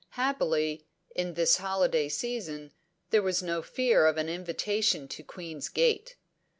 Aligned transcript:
Happily, 0.15 0.87
in 1.15 1.35
this 1.35 1.57
holiday 1.57 2.09
season, 2.09 2.71
there 3.11 3.21
was 3.21 3.43
no 3.43 3.61
fear 3.61 4.07
of 4.07 4.17
an 4.17 4.29
invitation 4.29 5.07
to 5.09 5.21
Queen's 5.21 5.69
Gate. 5.69 6.15